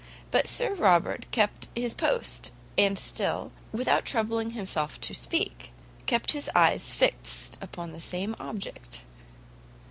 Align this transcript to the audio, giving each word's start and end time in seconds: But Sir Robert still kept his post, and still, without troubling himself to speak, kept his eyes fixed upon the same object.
But 0.31 0.47
Sir 0.47 0.73
Robert 0.73 1.25
still 1.25 1.31
kept 1.31 1.67
his 1.75 1.93
post, 1.93 2.49
and 2.75 2.97
still, 2.97 3.51
without 3.71 4.03
troubling 4.03 4.49
himself 4.49 4.99
to 5.01 5.13
speak, 5.13 5.71
kept 6.07 6.31
his 6.31 6.49
eyes 6.55 6.91
fixed 6.91 7.59
upon 7.61 7.91
the 7.91 8.01
same 8.01 8.35
object. 8.39 9.03